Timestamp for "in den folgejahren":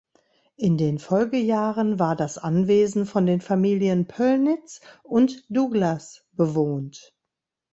0.57-1.99